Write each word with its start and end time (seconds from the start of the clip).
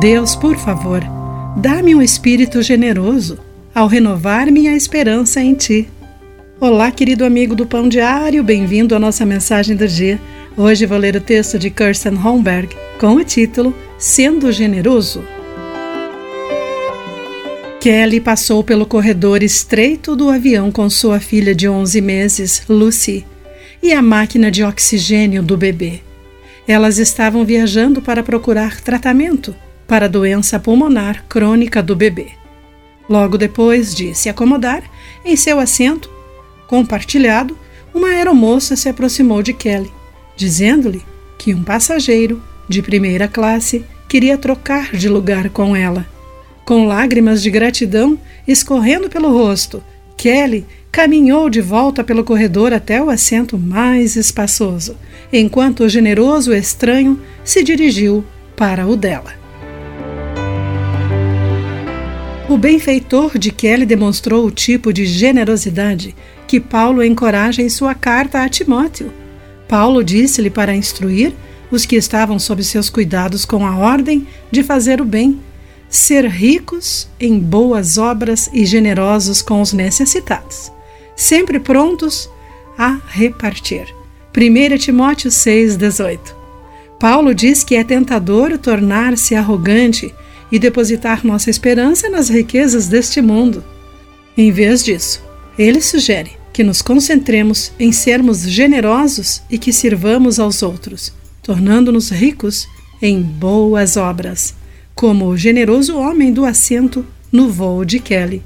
Deus, 0.00 0.36
por 0.36 0.58
favor, 0.58 1.02
dá-me 1.56 1.94
um 1.94 2.02
espírito 2.02 2.60
generoso 2.60 3.38
ao 3.74 3.86
renovar 3.86 4.52
minha 4.52 4.76
esperança 4.76 5.40
em 5.40 5.54
Ti. 5.54 5.88
Olá, 6.60 6.90
querido 6.90 7.24
amigo 7.24 7.54
do 7.54 7.64
Pão 7.64 7.88
Diário, 7.88 8.44
bem-vindo 8.44 8.94
à 8.94 8.98
nossa 8.98 9.24
mensagem 9.24 9.74
do 9.74 9.88
dia. 9.88 10.20
Hoje 10.54 10.84
vou 10.84 10.98
ler 10.98 11.16
o 11.16 11.20
texto 11.20 11.58
de 11.58 11.70
Kirsten 11.70 12.14
Holmberg 12.14 12.76
com 13.00 13.14
o 13.14 13.24
título 13.24 13.74
Sendo 13.98 14.52
Generoso. 14.52 15.24
Kelly 17.80 18.20
passou 18.20 18.62
pelo 18.62 18.84
corredor 18.84 19.42
estreito 19.42 20.14
do 20.14 20.28
avião 20.28 20.70
com 20.70 20.90
sua 20.90 21.20
filha 21.20 21.54
de 21.54 21.66
11 21.66 22.00
meses, 22.02 22.62
Lucy, 22.68 23.24
e 23.82 23.94
a 23.94 24.02
máquina 24.02 24.50
de 24.50 24.62
oxigênio 24.62 25.42
do 25.42 25.56
bebê. 25.56 26.00
Elas 26.68 26.98
estavam 26.98 27.46
viajando 27.46 28.02
para 28.02 28.22
procurar 28.22 28.82
tratamento 28.82 29.56
para 29.86 30.06
a 30.06 30.08
doença 30.08 30.58
pulmonar 30.58 31.24
crônica 31.28 31.82
do 31.82 31.94
bebê. 31.94 32.28
Logo 33.08 33.38
depois 33.38 33.94
de 33.94 34.14
se 34.14 34.28
acomodar 34.28 34.82
em 35.24 35.36
seu 35.36 35.60
assento 35.60 36.10
compartilhado, 36.66 37.56
uma 37.94 38.08
aeromoça 38.08 38.76
se 38.76 38.88
aproximou 38.88 39.42
de 39.42 39.52
Kelly, 39.52 39.90
dizendo-lhe 40.36 41.02
que 41.38 41.54
um 41.54 41.62
passageiro 41.62 42.42
de 42.68 42.82
primeira 42.82 43.28
classe 43.28 43.84
queria 44.08 44.36
trocar 44.36 44.92
de 44.92 45.08
lugar 45.08 45.50
com 45.50 45.74
ela. 45.74 46.06
Com 46.64 46.86
lágrimas 46.86 47.42
de 47.42 47.50
gratidão 47.50 48.18
escorrendo 48.46 49.08
pelo 49.08 49.32
rosto, 49.32 49.82
Kelly 50.16 50.66
caminhou 50.90 51.48
de 51.48 51.60
volta 51.60 52.02
pelo 52.02 52.24
corredor 52.24 52.72
até 52.72 53.02
o 53.02 53.10
assento 53.10 53.58
mais 53.58 54.16
espaçoso, 54.16 54.96
enquanto 55.32 55.84
o 55.84 55.88
generoso 55.88 56.52
estranho 56.52 57.20
se 57.44 57.62
dirigiu 57.62 58.24
para 58.56 58.86
o 58.86 58.96
dela. 58.96 59.45
O 62.48 62.56
benfeitor 62.56 63.38
de 63.38 63.50
Kelly 63.50 63.84
demonstrou 63.84 64.46
o 64.46 64.52
tipo 64.52 64.92
de 64.92 65.04
generosidade 65.04 66.14
que 66.46 66.60
Paulo 66.60 67.02
encoraja 67.02 67.60
em 67.60 67.68
sua 67.68 67.92
carta 67.92 68.40
a 68.40 68.48
Timóteo. 68.48 69.12
Paulo 69.68 70.04
disse-lhe 70.04 70.48
para 70.48 70.74
instruir 70.74 71.34
os 71.72 71.84
que 71.84 71.96
estavam 71.96 72.38
sob 72.38 72.62
seus 72.62 72.88
cuidados 72.88 73.44
com 73.44 73.66
a 73.66 73.76
ordem 73.76 74.28
de 74.48 74.62
fazer 74.62 75.00
o 75.00 75.04
bem 75.04 75.40
ser 75.88 76.24
ricos 76.26 77.08
em 77.18 77.36
boas 77.36 77.98
obras 77.98 78.48
e 78.52 78.64
generosos 78.64 79.42
com 79.42 79.60
os 79.60 79.72
necessitados, 79.72 80.70
sempre 81.16 81.58
prontos 81.58 82.30
a 82.78 83.00
repartir. 83.08 83.92
1 84.36 84.78
Timóteo 84.78 85.30
6,18 85.30 86.18
Paulo 87.00 87.34
diz 87.34 87.64
que 87.64 87.74
é 87.74 87.82
tentador 87.82 88.56
tornar-se 88.56 89.34
arrogante 89.34 90.14
e 90.50 90.58
depositar 90.58 91.26
nossa 91.26 91.50
esperança 91.50 92.08
nas 92.08 92.28
riquezas 92.28 92.88
deste 92.88 93.20
mundo. 93.20 93.64
Em 94.36 94.50
vez 94.50 94.84
disso, 94.84 95.22
ele 95.58 95.80
sugere 95.80 96.32
que 96.52 96.64
nos 96.64 96.80
concentremos 96.80 97.72
em 97.78 97.92
sermos 97.92 98.40
generosos 98.40 99.42
e 99.50 99.58
que 99.58 99.72
sirvamos 99.72 100.38
aos 100.38 100.62
outros, 100.62 101.12
tornando-nos 101.42 102.10
ricos 102.10 102.66
em 103.02 103.20
boas 103.20 103.96
obras 103.96 104.54
como 104.94 105.26
o 105.26 105.36
generoso 105.36 105.98
homem 105.98 106.32
do 106.32 106.46
assento 106.46 107.04
no 107.30 107.50
voo 107.50 107.84
de 107.84 108.00
Kelly. 108.00 108.42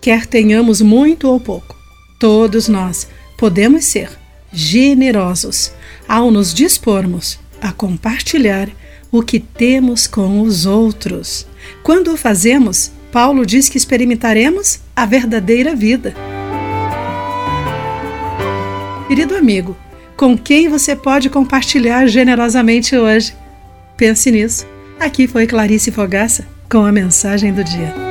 Quer 0.00 0.24
tenhamos 0.24 0.80
muito 0.80 1.28
ou 1.28 1.40
pouco, 1.40 1.76
todos 2.20 2.68
nós 2.68 3.08
podemos 3.36 3.84
ser 3.84 4.10
generosos 4.52 5.72
ao 6.06 6.30
nos 6.30 6.54
dispormos 6.54 7.38
a 7.60 7.72
compartilhar 7.72 8.68
o 9.10 9.22
que 9.22 9.40
temos 9.40 10.06
com 10.06 10.40
os 10.40 10.66
outros. 10.66 11.46
Quando 11.82 12.12
o 12.12 12.16
fazemos, 12.16 12.92
Paulo 13.12 13.44
diz 13.44 13.68
que 13.68 13.76
experimentaremos 13.76 14.80
a 14.94 15.04
verdadeira 15.04 15.74
vida. 15.74 16.14
Querido 19.08 19.34
amigo, 19.34 19.76
com 20.16 20.38
quem 20.38 20.68
você 20.68 20.94
pode 20.94 21.28
compartilhar 21.28 22.06
generosamente 22.06 22.96
hoje? 22.96 23.34
Pense 23.96 24.30
nisso. 24.30 24.66
Aqui 25.00 25.26
foi 25.26 25.46
Clarice 25.46 25.90
Fogaça 25.90 26.46
com 26.70 26.84
a 26.84 26.92
mensagem 26.92 27.52
do 27.52 27.64
dia. 27.64 28.09